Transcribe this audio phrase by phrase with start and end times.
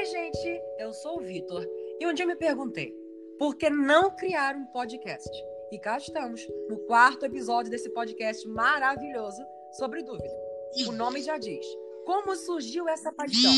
[0.00, 1.62] Oi, gente, eu sou o Vitor
[2.00, 2.90] e um dia me perguntei
[3.38, 5.28] por que não criar um podcast?
[5.70, 10.34] E cá estamos, no quarto episódio desse podcast maravilhoso sobre dúvida.
[10.88, 11.66] O nome já diz.
[12.06, 13.52] Como surgiu essa paixão?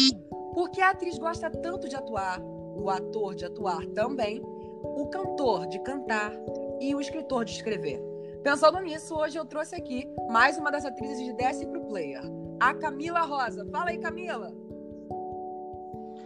[0.52, 5.68] Por que a atriz gosta tanto de atuar, o ator de atuar também, o cantor
[5.68, 6.32] de cantar
[6.80, 8.02] e o escritor de escrever?
[8.42, 12.20] Pensando nisso, hoje eu trouxe aqui mais uma das atrizes de Pro Player,
[12.58, 13.64] a Camila Rosa.
[13.70, 14.71] Fala aí, Camila!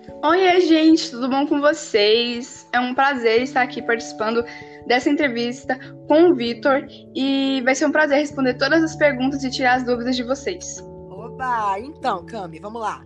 [0.09, 2.69] Oi, gente, tudo bom com vocês?
[2.73, 4.45] É um prazer estar aqui participando
[4.87, 9.51] dessa entrevista com o Vitor e vai ser um prazer responder todas as perguntas e
[9.51, 10.80] tirar as dúvidas de vocês.
[11.10, 11.79] Oba!
[11.80, 13.05] Então, Cami, vamos lá.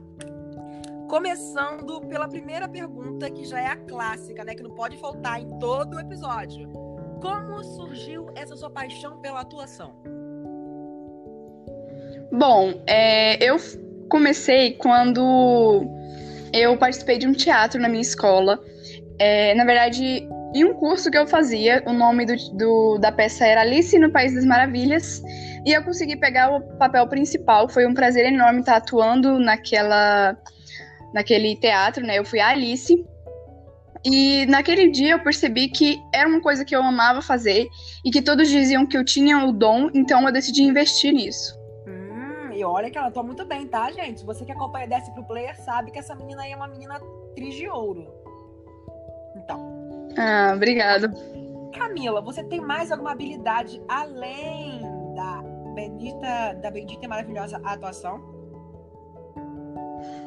[1.08, 4.54] Começando pela primeira pergunta, que já é a clássica, né?
[4.54, 6.70] Que não pode faltar em todo o episódio.
[7.20, 9.94] Como surgiu essa sua paixão pela atuação?
[12.30, 13.56] Bom, é, eu
[14.08, 15.99] comecei quando
[16.52, 18.58] eu participei de um teatro na minha escola.
[19.18, 23.46] É, na verdade, em um curso que eu fazia, o nome do, do, da peça
[23.46, 25.22] era Alice no País das Maravilhas,
[25.64, 27.68] e eu consegui pegar o papel principal.
[27.68, 30.36] Foi um prazer enorme estar atuando naquela,
[31.14, 32.18] naquele teatro, né?
[32.18, 33.04] Eu fui a Alice.
[34.02, 37.68] E naquele dia eu percebi que era uma coisa que eu amava fazer
[38.02, 41.59] e que todos diziam que eu tinha o dom, então eu decidi investir nisso.
[42.60, 44.22] E olha que ela atua muito bem, tá, gente?
[44.22, 47.54] Você que acompanha Desce pro Player sabe que essa menina aí é uma menina atriz
[47.54, 48.06] de ouro.
[49.34, 50.10] Então.
[50.18, 51.10] Ah, obrigado.
[51.74, 54.82] Camila, você tem mais alguma habilidade além
[55.14, 55.42] da
[55.74, 58.20] bendita, da bendita e maravilhosa atuação?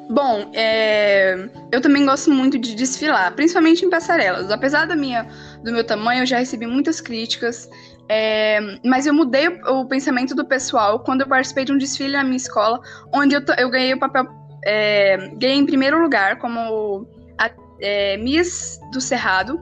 [0.09, 1.35] Bom, é...
[1.71, 4.49] eu também gosto muito de desfilar, principalmente em passarelas.
[4.49, 5.27] Apesar da minha,
[5.63, 7.69] do meu tamanho, eu já recebi muitas críticas
[8.09, 12.13] é, mas eu mudei o, o, pensamento do pessoal quando eu participei de um desfile
[12.13, 12.79] na minha escola,
[13.13, 14.27] onde eu, eu ganhei o papel.
[14.65, 17.07] É, ganhei em primeiro lugar como
[17.39, 17.49] a,
[17.81, 19.59] é, Miss do Cerrado.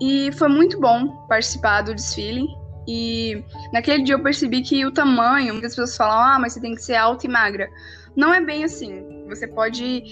[0.00, 2.46] E foi muito bom participar do desfile.
[2.86, 3.42] E
[3.72, 6.82] naquele dia eu percebi que o tamanho, muitas pessoas falam, ah, mas você tem que
[6.82, 7.68] ser alta e magra.
[8.16, 9.24] Não é bem assim.
[9.28, 10.02] Você pode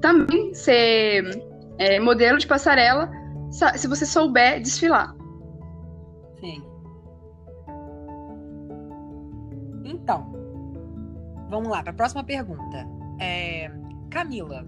[0.00, 1.24] também ser
[1.78, 3.10] é, modelo de passarela
[3.50, 5.14] se você souber desfilar.
[6.40, 6.75] Sim.
[9.86, 10.32] Então,
[11.48, 12.86] vamos lá para a próxima pergunta.
[13.20, 13.70] É,
[14.10, 14.66] Camila,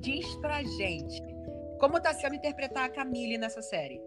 [0.00, 1.22] diz pra gente
[1.80, 3.98] como tá sendo interpretar a Camille nessa série?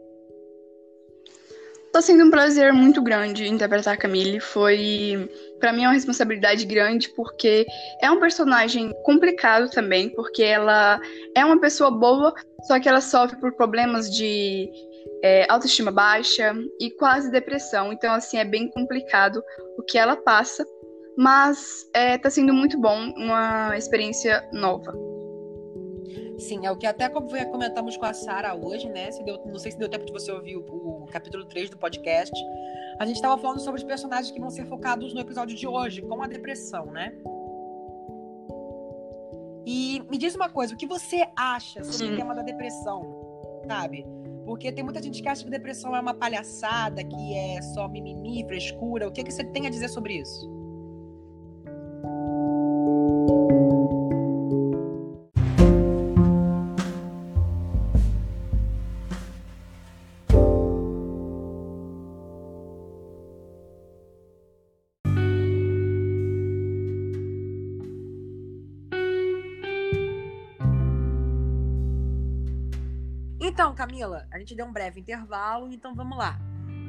[1.92, 4.40] Tá sendo um prazer muito grande interpretar a Camille.
[4.40, 5.30] Foi,
[5.60, 7.66] para mim, uma responsabilidade grande, porque
[8.02, 11.00] é um personagem complicado também, porque ela
[11.36, 14.72] é uma pessoa boa, só que ela sofre por problemas de
[15.24, 17.91] é, autoestima baixa e quase depressão.
[17.94, 19.44] Então, assim, é bem complicado
[19.78, 20.66] o que ela passa,
[21.18, 24.94] mas é, tá sendo muito bom, uma experiência nova.
[26.38, 29.12] Sim, é o que até comentamos com a Sara hoje, né?
[29.12, 31.78] Se deu, não sei se deu tempo de você ouvir o, o capítulo 3 do
[31.78, 32.34] podcast.
[33.00, 36.02] A gente estava falando sobre os personagens que vão ser focados no episódio de hoje,
[36.02, 37.13] com a depressão, né?
[39.66, 42.13] E me diz uma coisa, o que você acha sobre Sim.
[42.13, 43.02] o tema da depressão,
[43.68, 44.06] sabe?
[44.46, 48.46] Porque tem muita gente que acha que depressão é uma palhaçada, que é só mimimi,
[48.46, 49.08] frescura.
[49.08, 50.62] O que, que você tem a dizer sobre isso?
[73.53, 76.40] Então, Camila, a gente deu um breve intervalo, então vamos lá.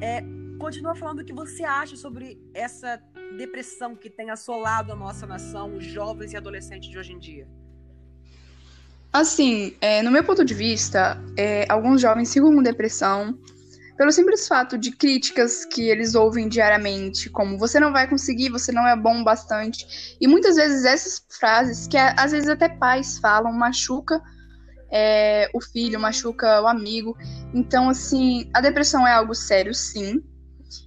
[0.00, 0.22] É,
[0.58, 2.98] continua falando o que você acha sobre essa
[3.36, 7.46] depressão que tem assolado a nossa nação, os jovens e adolescentes de hoje em dia.
[9.12, 13.38] Assim, é, no meu ponto de vista, é, alguns jovens ficam com depressão
[13.98, 18.72] pelo simples fato de críticas que eles ouvem diariamente, como você não vai conseguir, você
[18.72, 20.16] não é bom bastante.
[20.18, 24.22] E muitas vezes essas frases, que às vezes até pais falam, machuca
[24.94, 27.16] é, o filho, machuca o amigo.
[27.52, 30.22] Então, assim, a depressão é algo sério, sim.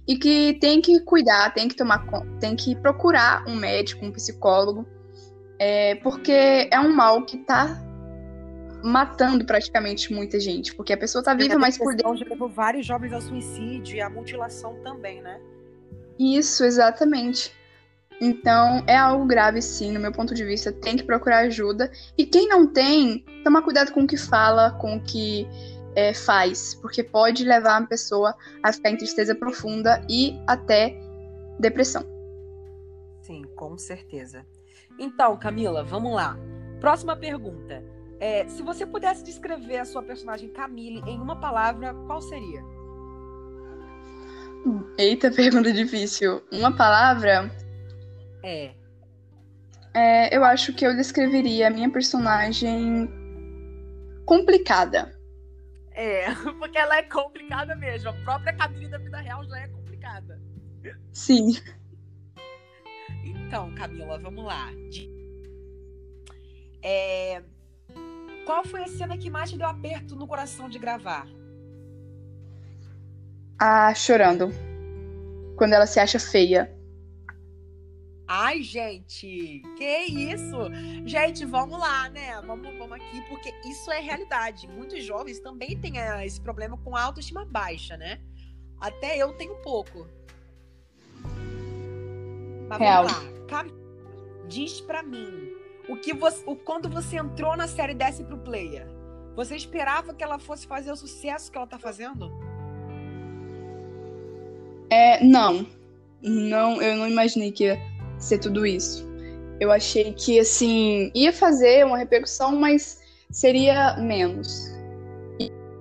[0.06, 2.06] E que tem que cuidar, tem que tomar
[2.40, 4.86] tem que procurar um médico, um psicólogo,
[5.58, 7.84] é, porque é um mal que tá
[8.82, 12.16] matando praticamente muita gente, porque a pessoa tá viva, mas por dentro.
[12.16, 15.38] Já levou vários jovens ao suicídio e à mutilação também, né?
[16.18, 17.52] Isso, exatamente.
[18.20, 21.90] Então, é algo grave, sim, no meu ponto de vista, tem que procurar ajuda.
[22.16, 25.46] E quem não tem, tomar cuidado com o que fala, com o que
[25.94, 30.98] é, faz, porque pode levar a pessoa a ficar em tristeza profunda e até
[31.60, 32.04] depressão.
[33.22, 34.44] Sim, com certeza.
[34.98, 36.36] Então, Camila, vamos lá.
[36.80, 37.84] Próxima pergunta.
[38.20, 42.64] É, se você pudesse descrever a sua personagem Camille em uma palavra, qual seria?
[44.96, 46.42] Eita, pergunta difícil.
[46.50, 47.50] Uma palavra?
[48.42, 48.74] É.
[49.94, 53.08] é eu acho que eu descreveria a minha personagem
[54.24, 55.18] complicada.
[55.92, 58.10] É, porque ela é complicada mesmo.
[58.10, 60.40] A própria Camille da vida real já é complicada.
[61.12, 61.56] Sim.
[63.24, 64.70] Então, Camila, vamos lá.
[66.82, 67.42] É...
[68.46, 71.26] Qual foi a cena que mais te deu aperto no coração de gravar?
[73.58, 74.50] Ah, chorando.
[75.56, 76.77] Quando ela se acha feia.
[78.30, 80.58] Ai, gente, que isso?
[81.06, 82.38] Gente, vamos lá, né?
[82.46, 84.68] Vamos, vamos aqui, porque isso é realidade.
[84.68, 88.20] Muitos jovens também têm eh, esse problema com a autoestima baixa, né?
[88.78, 90.06] Até eu tenho pouco.
[92.68, 93.06] Mas Real.
[93.06, 93.64] vamos lá.
[94.46, 95.52] Diz pra mim,
[95.88, 98.86] o que você, o, quando você entrou na série Desce pro Player,
[99.34, 102.30] você esperava que ela fosse fazer o sucesso que ela tá fazendo?
[104.90, 105.66] É, não.
[106.20, 109.06] Não, eu não imaginei que ia ser tudo isso.
[109.60, 113.00] Eu achei que, assim, ia fazer uma repercussão, mas
[113.30, 114.68] seria menos.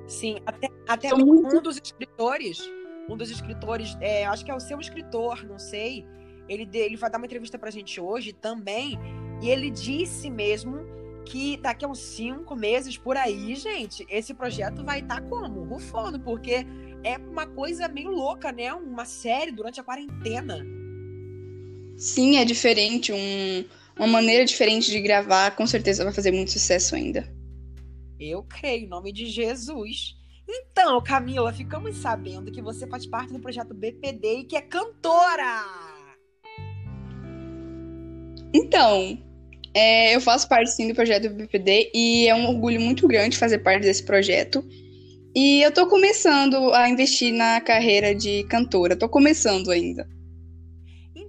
[0.08, 1.60] Sim, até, até um muito...
[1.60, 2.62] dos escritores,
[3.10, 6.06] um dos escritores, é, acho que é o seu escritor, não sei,
[6.48, 8.98] ele, ele vai dar uma entrevista pra gente hoje também,
[9.42, 10.86] e ele disse mesmo
[11.26, 15.64] que daqui a uns cinco meses por aí, gente, esse projeto vai estar tá como?
[15.66, 16.66] Rufando, porque
[17.04, 18.74] é uma coisa meio louca, né?
[18.74, 20.66] Uma série durante a quarentena.
[21.98, 23.66] Sim, é diferente, um,
[23.98, 27.28] uma maneira diferente de gravar, com certeza vai fazer muito sucesso ainda.
[28.20, 30.16] Eu creio, em nome de Jesus.
[30.48, 35.66] Então, Camila, ficamos sabendo que você faz parte do projeto BPD e que é cantora.
[38.54, 39.18] Então,
[39.74, 43.60] é, eu faço parte sim do projeto BPD e é um orgulho muito grande fazer
[43.60, 44.64] parte desse projeto.
[45.36, 50.08] E eu tô começando a investir na carreira de cantora, tô começando ainda.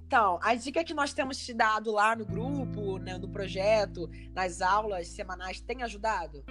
[0.08, 4.62] Então, a dica que nós temos te dado lá no grupo, né, no projeto, nas
[4.62, 6.42] aulas semanais, tem ajudado?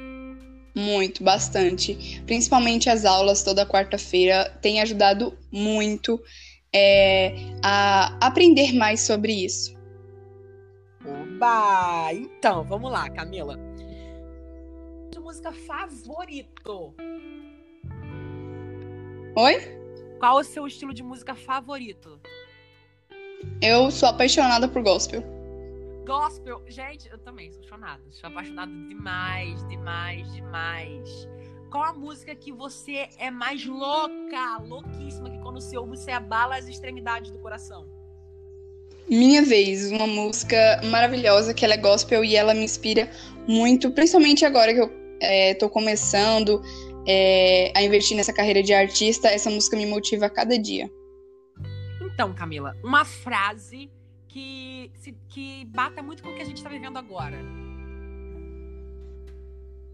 [0.75, 2.21] Muito, bastante.
[2.27, 6.21] Principalmente as aulas toda quarta-feira tem ajudado muito
[6.71, 7.33] é,
[7.63, 9.75] a aprender mais sobre isso.
[11.03, 12.13] Oba!
[12.13, 13.57] Então, vamos lá, Camila.
[15.19, 16.93] Música favorito?
[19.35, 19.55] Oi?
[20.19, 22.21] Qual o seu estilo de música favorito?
[23.61, 25.23] Eu sou apaixonada por gospel.
[26.05, 28.01] Gospel, gente, eu também sou apaixonada.
[28.11, 31.27] Sou apaixonada demais, demais, demais.
[31.69, 36.55] Qual a música que você é mais louca, louquíssima, que quando você ouve você abala
[36.55, 37.85] as extremidades do coração?
[39.09, 43.09] Minha Vez, uma música maravilhosa que ela é gospel e ela me inspira
[43.47, 46.61] muito, principalmente agora que eu é, tô começando
[47.07, 50.91] é, a investir nessa carreira de artista, essa música me motiva a cada dia.
[52.17, 53.91] Então, Camila, uma frase
[54.27, 54.91] que,
[55.29, 57.37] que bata muito com o que a gente está vivendo agora.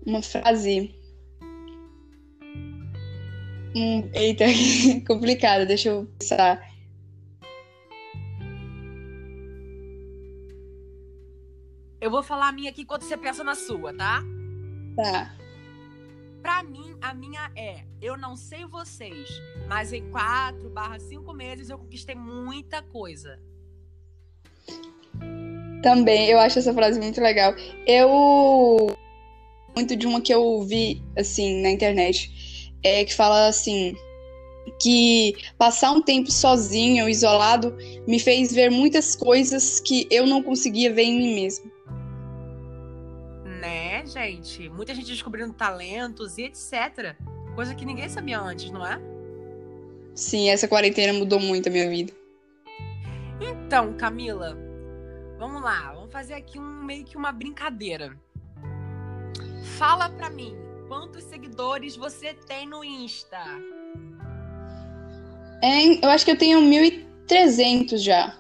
[0.08, 0.96] Uma frase.
[3.75, 4.46] Hum, eita,
[5.06, 6.66] complicado, deixa eu pensar.
[12.00, 14.24] Eu vou falar a minha aqui enquanto você pensa na sua, tá?
[14.96, 15.42] Tá.
[16.43, 19.29] Pra mim, a minha é: eu não sei vocês,
[19.65, 23.39] mas em quatro barra cinco meses eu conquistei muita coisa.
[25.81, 27.55] Também, eu acho essa frase muito legal.
[27.88, 28.93] Eu.
[29.73, 33.95] Muito de uma que eu vi, assim, na internet, é que fala assim:
[34.81, 37.73] que passar um tempo sozinho, isolado,
[38.05, 41.73] me fez ver muitas coisas que eu não conseguia ver em mim mesmo
[44.05, 44.70] gente?
[44.70, 47.15] Muita gente descobrindo talentos e etc.
[47.55, 49.00] Coisa que ninguém sabia antes, não é?
[50.15, 52.13] Sim, essa quarentena mudou muito a minha vida.
[53.41, 54.58] Então, Camila,
[55.38, 58.15] vamos lá, vamos fazer aqui um meio que uma brincadeira.
[59.77, 60.55] Fala pra mim,
[60.88, 63.39] quantos seguidores você tem no Insta?
[65.63, 68.38] É, eu acho que eu tenho 1.300 já.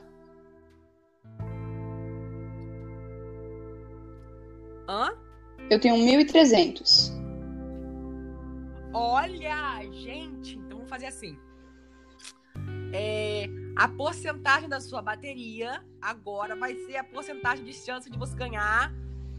[4.93, 5.11] Hã?
[5.71, 7.11] Eu tenho 1.300.
[8.93, 11.35] Olha, gente, então vamos fazer assim.
[12.93, 13.45] É,
[13.75, 18.93] a porcentagem da sua bateria agora vai ser a porcentagem de chance de você ganhar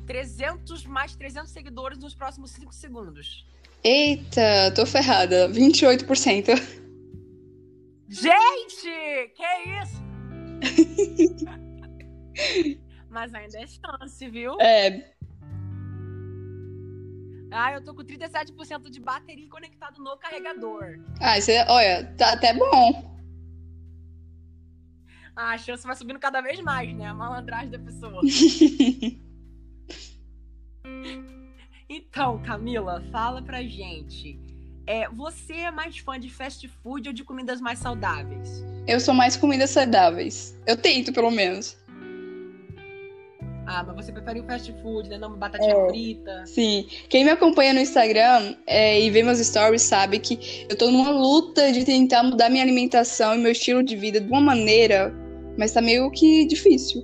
[0.08, 3.46] 300 mais 300 seguidores nos próximos 5 segundos.
[3.84, 5.48] Eita, tô ferrada.
[5.50, 6.46] 28%.
[8.08, 9.44] Gente, que
[9.82, 10.02] isso?
[13.08, 14.60] Mas ainda é chance, viu?
[14.60, 15.13] É,
[17.56, 20.98] Ah, eu tô com 37% de bateria conectado no carregador.
[21.20, 23.14] Ah, isso é, olha, tá até bom.
[25.36, 27.06] Ah, a chance vai subindo cada vez mais, né?
[27.06, 28.20] A malandragem da pessoa.
[31.88, 34.36] então, Camila, fala pra gente.
[34.84, 38.64] É, você é mais fã de fast food ou de comidas mais saudáveis?
[38.86, 40.60] Eu sou mais comidas saudáveis.
[40.66, 41.76] Eu tento, pelo menos.
[43.66, 45.18] Ah, mas você prefere o fast food, né?
[45.18, 46.46] Não uma batatinha é, frita.
[46.46, 46.86] Sim.
[47.08, 51.10] Quem me acompanha no Instagram é, e vê meus stories sabe que eu tô numa
[51.10, 55.14] luta de tentar mudar minha alimentação e meu estilo de vida de uma maneira,
[55.58, 57.02] mas tá meio que difícil.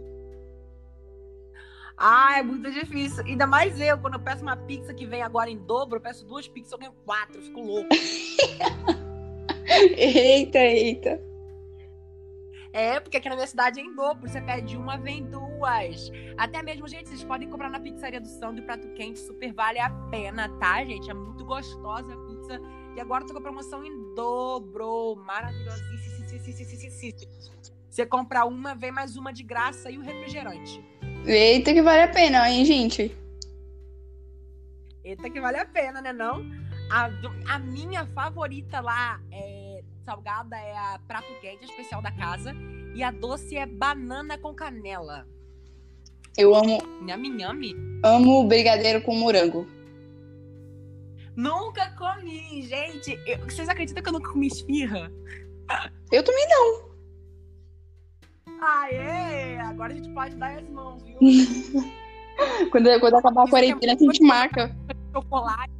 [1.97, 3.25] Ah, é muito difícil.
[3.25, 6.27] Ainda mais eu, quando eu peço uma pizza que vem agora em dobro, eu peço
[6.27, 7.89] duas pizzas, eu ganho quatro, eu fico louco.
[9.97, 11.30] eita, eita.
[12.73, 14.29] É, porque aqui na minha cidade é em dobro.
[14.29, 16.11] Você pede uma, vem duas.
[16.37, 19.19] Até mesmo, gente, vocês podem comprar na pizzaria do Sandro prato quente.
[19.19, 21.11] Super vale a pena, tá, gente?
[21.11, 22.61] É muito gostosa a pizza.
[22.97, 25.17] E agora tô com a promoção em dobro.
[25.17, 26.21] Maravilhosíssima.
[27.89, 30.83] Você compra uma, vem mais uma de graça e o refrigerante.
[31.27, 33.15] Eita, que vale a pena, hein, gente?
[35.03, 36.13] Eita, que vale a pena, né?
[36.13, 36.45] Não?
[36.91, 37.11] A,
[37.55, 39.60] a minha favorita lá é
[40.11, 42.53] salgada é a prato quente especial da casa.
[42.95, 45.25] E a doce é banana com canela.
[46.37, 46.83] Eu amo.
[47.03, 47.77] Nhami, nhami.
[48.05, 49.67] Amo brigadeiro com morango.
[51.37, 53.21] Nunca comi, gente.
[53.25, 55.13] Eu, vocês acreditam que eu nunca comi esfirra?
[56.11, 56.91] Eu também não.
[58.61, 59.61] Ah, é?
[59.61, 61.19] Agora a gente pode dar as mãos, viu?
[62.73, 64.77] quando, quando acabar a é quarentena, a gente marca.
[65.15, 65.80] Chocolate.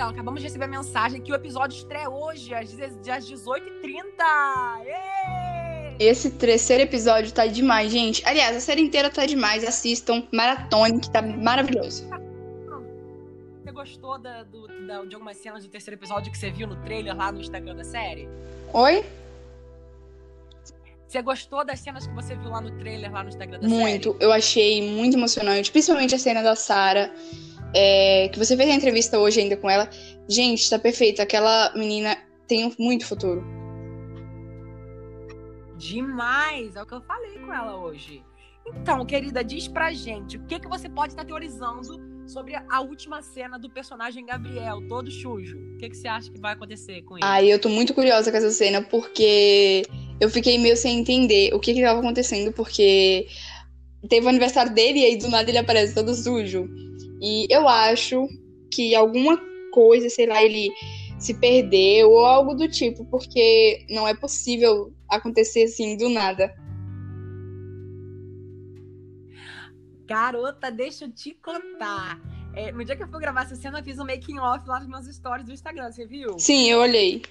[0.00, 4.02] Então, acabamos de receber a mensagem que o episódio estreia hoje, às 18h30.
[5.98, 8.26] Esse terceiro episódio tá demais, gente.
[8.26, 9.62] Aliás, a série inteira tá demais.
[9.62, 12.08] Assistam, maratone, que tá maravilhoso.
[13.62, 16.76] Você gostou da, do, da, de algumas cenas do terceiro episódio que você viu no
[16.76, 18.26] trailer lá no Instagram da série?
[18.72, 19.04] Oi?
[21.06, 23.82] Você gostou das cenas que você viu lá no trailer, lá no Instagram da muito.
[23.82, 24.06] série?
[24.06, 24.16] Muito.
[24.18, 27.12] Eu achei muito emocionante, principalmente a cena da Sarah
[27.74, 29.88] é, que você fez a entrevista hoje ainda com ela.
[30.28, 31.22] Gente, tá perfeita.
[31.22, 33.44] Aquela menina tem muito futuro.
[35.76, 36.76] Demais!
[36.76, 38.22] É o que eu falei com ela hoje.
[38.66, 43.22] Então, querida, diz pra gente o que, que você pode estar teorizando sobre a última
[43.22, 45.56] cena do personagem Gabriel, todo sujo.
[45.56, 47.26] O que, que você acha que vai acontecer com ele?
[47.26, 49.82] Ah, eu tô muito curiosa com essa cena, porque
[50.20, 53.26] eu fiquei meio sem entender o que que tava acontecendo, porque
[54.08, 56.68] teve o aniversário dele e aí do nada ele aparece todo sujo.
[57.20, 58.26] E eu acho
[58.72, 59.38] que alguma
[59.72, 60.70] coisa, sei lá, ele
[61.18, 66.54] se perdeu ou algo do tipo, porque não é possível acontecer assim do nada.
[70.06, 72.18] Garota, deixa eu te contar.
[72.52, 74.80] É, no dia que eu fui gravar essa cena, eu fiz um making off lá
[74.80, 76.38] nos meus stories do Instagram, você viu?
[76.38, 77.22] Sim, eu olhei.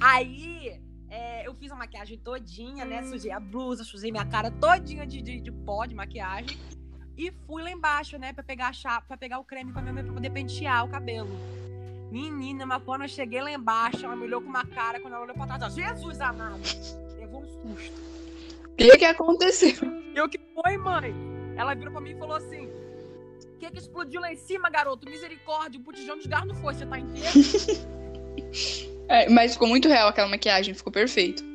[0.00, 3.02] Aí, é, eu fiz a maquiagem todinha, né?
[3.02, 6.56] Sujei a blusa, sujei minha cara todinha de, de, de pó de maquiagem.
[7.18, 9.92] E fui lá embaixo, né, pra pegar a chapa, pra pegar o creme pra minha
[9.92, 11.28] mãe pra poder pentear o cabelo.
[12.12, 15.24] Menina, mas quando eu cheguei lá embaixo, ela me olhou com uma cara, quando ela
[15.24, 16.60] olhou pra trás, Jesus amado,
[17.18, 18.00] levou um susto.
[18.66, 19.74] O que que aconteceu?
[20.14, 21.12] E o que foi, mãe?
[21.56, 25.10] Ela virou pra mim e falou assim, o que que explodiu lá em cima, garoto?
[25.10, 27.28] Misericórdia, o botijão de cigarro não foi, você tá inteiro?
[29.10, 31.47] é, mas ficou muito real aquela maquiagem, ficou perfeito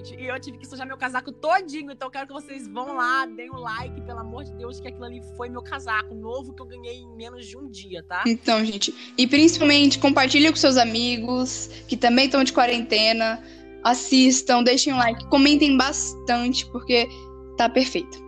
[0.00, 0.20] gente.
[0.20, 1.92] E eu tive que sujar meu casaco todinho.
[1.92, 4.88] Então eu quero que vocês vão lá, deem um like, pelo amor de Deus, que
[4.88, 8.24] aquilo ali foi meu casaco novo que eu ganhei em menos de um dia, tá?
[8.26, 8.94] Então, gente.
[9.16, 13.42] E principalmente, compartilhe com seus amigos que também estão de quarentena.
[13.82, 17.08] Assistam, deixem um like, comentem bastante, porque
[17.56, 18.18] tá perfeito.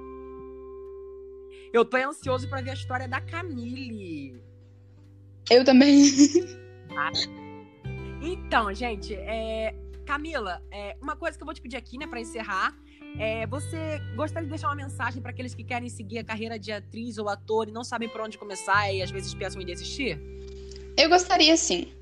[1.72, 4.42] Eu tô ansioso para ver a história da Camille.
[5.50, 6.04] Eu também.
[8.24, 12.20] Então, gente, é, Camila, é, uma coisa que eu vou te pedir aqui, né, para
[12.20, 12.74] encerrar,
[13.18, 16.72] é, você gostaria de deixar uma mensagem para aqueles que querem seguir a carreira de
[16.72, 20.18] atriz ou ator e não sabem por onde começar e às vezes pensam em desistir?
[20.96, 21.92] Eu gostaria sim.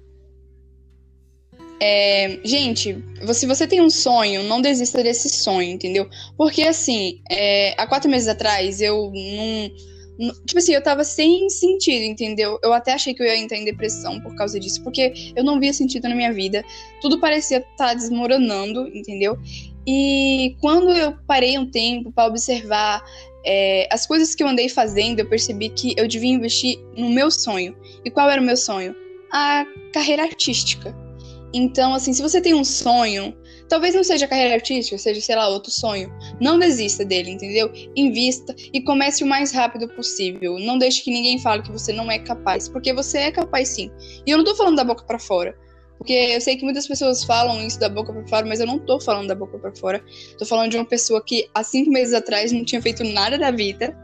[1.82, 3.02] É, gente,
[3.32, 6.08] se você tem um sonho, não desista desse sonho, entendeu?
[6.36, 9.70] Porque assim, é, há quatro meses atrás eu não
[10.44, 12.58] Tipo assim, eu tava sem sentido, entendeu?
[12.62, 15.58] Eu até achei que eu ia entrar em depressão por causa disso, porque eu não
[15.58, 16.62] via sentido na minha vida.
[17.00, 19.38] Tudo parecia estar tá desmoronando, entendeu?
[19.86, 23.02] E quando eu parei um tempo para observar
[23.46, 27.30] é, as coisas que eu andei fazendo, eu percebi que eu devia investir no meu
[27.30, 27.74] sonho.
[28.04, 28.94] E qual era o meu sonho?
[29.32, 30.94] A carreira artística.
[31.52, 33.34] Então, assim, se você tem um sonho,
[33.70, 36.12] talvez não seja carreira artística, seja, sei lá, outro sonho.
[36.40, 37.72] Não desista dele, entendeu?
[37.96, 40.58] Invista e comece o mais rápido possível.
[40.58, 43.90] Não deixe que ninguém fale que você não é capaz, porque você é capaz sim.
[44.26, 45.56] E eu não tô falando da boca para fora.
[45.96, 48.78] Porque eu sei que muitas pessoas falam isso da boca para fora, mas eu não
[48.78, 50.02] tô falando da boca para fora.
[50.36, 53.50] Tô falando de uma pessoa que há cinco meses atrás não tinha feito nada da
[53.50, 53.96] vida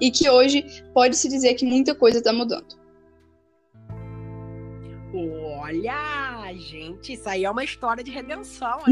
[0.00, 2.81] e que hoje pode se dizer que muita coisa tá mudando.
[5.14, 8.78] Olha, gente, isso aí é uma história de redenção.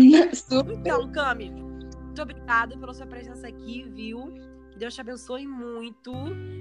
[0.72, 4.32] Então, Cami, muito obrigada pela sua presença aqui, viu?
[4.72, 6.12] Que Deus te abençoe muito.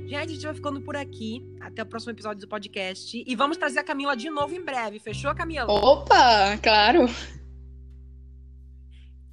[0.06, 1.44] Gente, a gente vai ficando por aqui.
[1.60, 3.24] Até o próximo episódio do podcast.
[3.26, 5.00] E vamos trazer a Camila de novo em breve.
[5.00, 5.72] Fechou, Camila?
[5.72, 7.08] Opa, claro.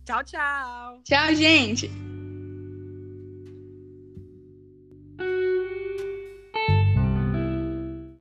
[0.05, 1.01] Tchau, tchau.
[1.05, 2.16] Tchau, gente.